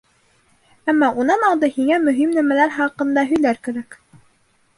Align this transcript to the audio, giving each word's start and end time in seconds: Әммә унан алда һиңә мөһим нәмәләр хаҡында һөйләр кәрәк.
Әммә 0.93 1.09
унан 1.23 1.45
алда 1.49 1.69
һиңә 1.75 1.99
мөһим 2.07 2.33
нәмәләр 2.39 2.73
хаҡында 2.79 3.27
һөйләр 3.35 3.61
кәрәк. 3.69 4.01